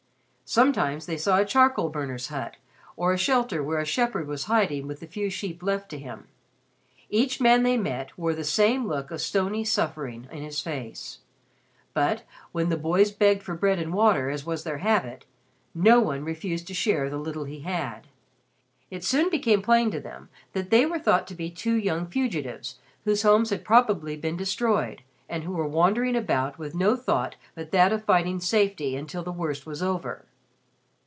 [0.53, 2.57] Sometimes they saw a charcoal burner's hut
[2.97, 6.27] or a shelter where a shepherd was hiding with the few sheep left to him.
[7.09, 11.19] Each man they met wore the same look of stony suffering in his face;
[11.93, 15.23] but, when the boys begged for bread and water, as was their habit,
[15.73, 18.07] no one refused to share the little he had.
[18.89, 22.75] It soon became plain to them that they were thought to be two young fugitives
[23.05, 27.71] whose homes had probably been destroyed and who were wandering about with no thought but
[27.71, 30.25] that of finding safety until the worst was over.